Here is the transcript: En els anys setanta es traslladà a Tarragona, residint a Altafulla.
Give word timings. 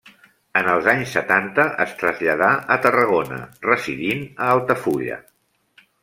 En 0.59 0.67
els 0.75 0.87
anys 0.93 1.11
setanta 1.17 1.65
es 1.83 1.91
traslladà 1.99 2.49
a 2.75 2.77
Tarragona, 2.85 3.37
residint 3.69 4.25
a 4.47 4.49
Altafulla. 4.55 5.19